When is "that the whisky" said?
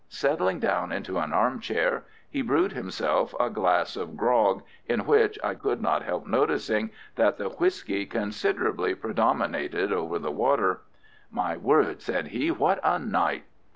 7.17-8.07